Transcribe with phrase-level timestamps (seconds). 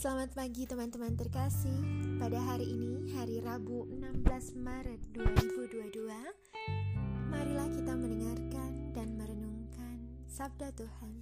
[0.00, 1.76] Selamat pagi teman-teman terkasih.
[2.16, 6.08] Pada hari ini, hari Rabu 16 Maret 2022
[7.28, 11.20] Marilah kita mendengarkan dan merenungkan Sabda Tuhan.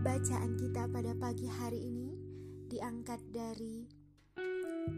[0.00, 2.16] Bacaan kita pada pagi hari ini
[2.72, 3.84] diangkat dari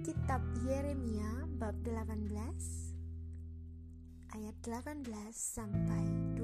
[0.07, 2.23] Kitab Yeremia bab 18
[4.31, 6.36] ayat 18 sampai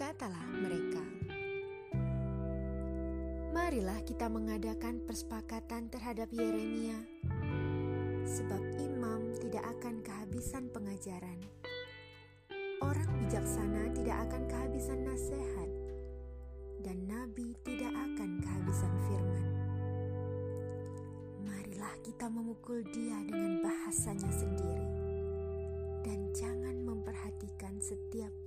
[0.00, 1.04] Berkatalah mereka,
[3.52, 6.96] "Marilah kita mengadakan persepakatan terhadap Yeremia,
[8.24, 11.36] sebab imam tidak akan kehabisan pengajaran.
[12.80, 15.68] Orang bijaksana tidak akan kehabisan nasihat,
[16.80, 19.46] dan nabi tidak akan kehabisan firman."
[22.00, 24.88] kita memukul dia dengan bahasanya sendiri
[26.00, 28.39] dan jangan memperhatikan setiap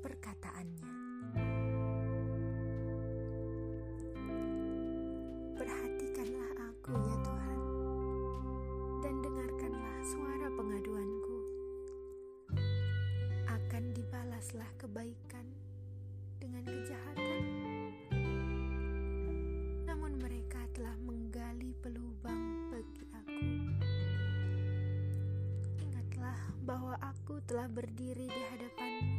[26.63, 29.11] bahwa aku telah berdiri di hadapanmu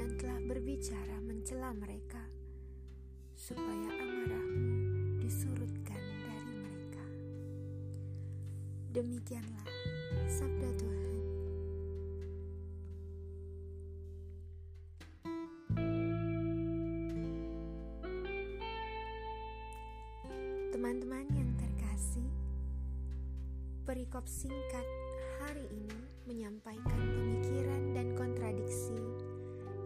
[0.00, 2.24] dan telah berbicara mencela mereka,
[3.36, 7.04] supaya amarahmu disurutkan dari mereka.
[8.96, 9.68] Demikianlah
[10.24, 11.12] sabda Tuhan.
[20.72, 22.32] Teman-teman yang terkasih,
[23.84, 24.88] perikop singkat
[25.42, 25.98] hari ini
[26.30, 28.94] menyampaikan pemikiran dan kontradiksi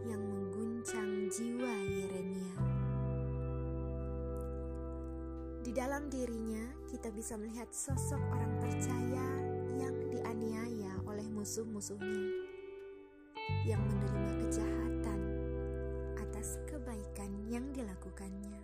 [0.05, 2.57] yang mengguncang jiwa Yeremia.
[5.65, 6.61] Di dalam dirinya,
[6.93, 9.29] kita bisa melihat sosok orang percaya
[9.81, 12.29] yang dianiaya oleh musuh-musuhnya,
[13.65, 15.21] yang menerima kejahatan
[16.21, 18.61] atas kebaikan yang dilakukannya.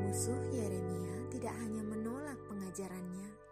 [0.00, 3.43] Musuh Yeremia tidak hanya menolak pengajarannya,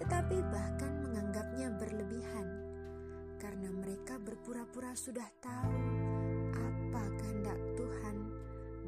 [0.00, 2.48] tetapi bahkan menganggapnya berlebihan
[3.36, 5.76] karena mereka berpura-pura sudah tahu
[6.56, 8.16] apa kehendak Tuhan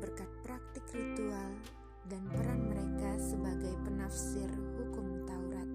[0.00, 1.52] berkat praktik ritual
[2.08, 4.48] dan peran mereka sebagai penafsir
[4.80, 5.70] hukum Taurat.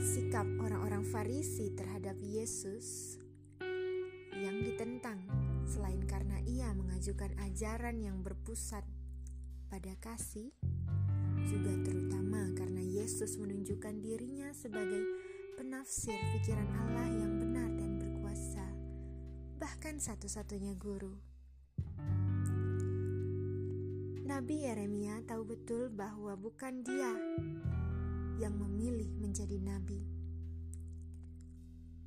[0.00, 3.18] Sikap orang-orang Farisi terhadap Yesus
[4.38, 5.18] yang ditentang
[5.66, 8.86] selain karena ia mengajukan ajaran yang berpusat
[9.68, 10.54] pada kasih
[11.44, 15.04] juga terutama karena Yesus menunjukkan dirinya sebagai
[15.60, 18.66] penafsir pikiran Allah yang benar dan berkuasa,
[19.60, 21.14] bahkan satu-satunya guru.
[24.24, 27.12] Nabi Yeremia tahu betul bahwa bukan dia
[28.40, 30.00] yang memilih menjadi nabi.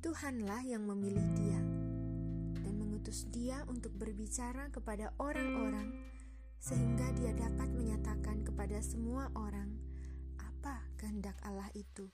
[0.02, 1.62] Tuhanlah yang memilih dia
[2.62, 5.94] dan mengutus dia untuk berbicara kepada orang-orang
[6.58, 9.70] sehingga dia dapat menyatakan kepada semua orang
[10.42, 12.10] apa kehendak Allah itu.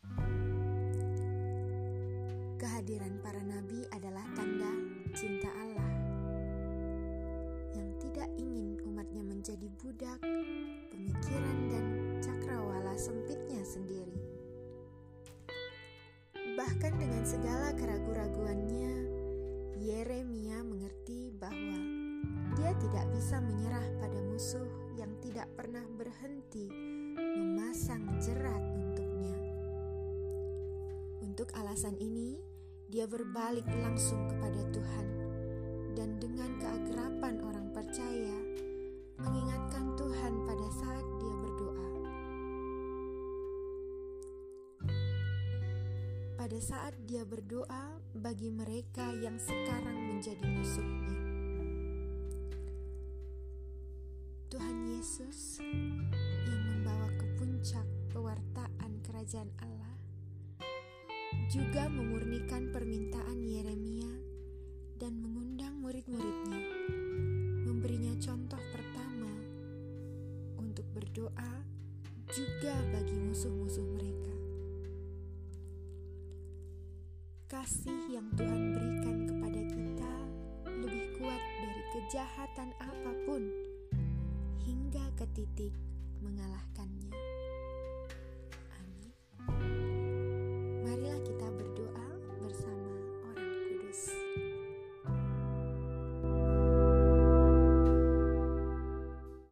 [2.61, 4.73] Kehadiran para nabi adalah tanda
[5.17, 5.93] cinta Allah
[7.75, 10.21] yang tidak ingin umatnya menjadi budak
[10.93, 11.85] pemikiran dan
[12.23, 14.17] cakrawala sempitnya sendiri.
[16.55, 18.95] Bahkan dengan segala keraguan-raguannya,
[19.83, 21.79] Yeremia mengerti bahwa
[22.55, 24.67] dia tidak bisa menyerah pada musuh
[24.99, 26.67] yang tidak pernah berhenti
[27.15, 29.39] memasang jerat untuknya.
[31.23, 32.43] Untuk alasan ini,
[32.91, 35.07] dia berbalik langsung kepada Tuhan
[35.95, 38.35] dan dengan keakraban orang percaya
[39.23, 41.91] mengingatkan Tuhan pada saat dia berdoa.
[46.43, 50.04] Pada saat dia berdoa bagi mereka yang sekarang
[61.53, 64.13] juga memurnikan permintaan Yeremia
[64.97, 66.61] dan mengundang murid-muridnya
[67.69, 69.35] memberinya contoh pertama
[70.57, 71.53] untuk berdoa
[72.33, 74.35] juga bagi musuh-musuh mereka.
[77.45, 80.15] Kasih yang Tuhan berikan kepada kita
[80.81, 83.43] lebih kuat dari kejahatan apa pun
[84.65, 85.75] hingga ke titik
[86.25, 87.34] mengalahkannya.